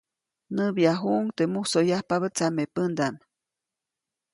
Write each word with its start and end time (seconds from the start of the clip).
Näbyajuʼuŋ 0.55 1.25
teʼ 1.35 1.49
musoyapabä 1.53 2.27
tsamepändaʼm. 2.35 3.15